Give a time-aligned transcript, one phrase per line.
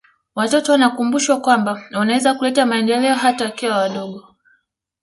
[0.35, 4.35] watoto wanakumbushwa kwamba wanaweza kuleta maendeleo hata wakiwa wadogo